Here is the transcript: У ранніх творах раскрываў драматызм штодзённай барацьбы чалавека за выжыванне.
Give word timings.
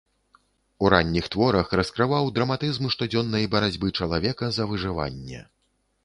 У 0.85 0.89
ранніх 0.93 1.25
творах 1.33 1.67
раскрываў 1.79 2.31
драматызм 2.37 2.87
штодзённай 2.93 3.45
барацьбы 3.55 3.91
чалавека 4.01 4.49
за 4.57 4.67
выжыванне. 4.71 5.43